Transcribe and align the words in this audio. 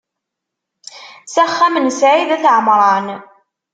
S 1.33 1.35
axxam 1.43 1.75
n 1.79 1.87
Sɛid 1.99 2.29
At 2.35 2.45
Ɛemran. 2.55 3.07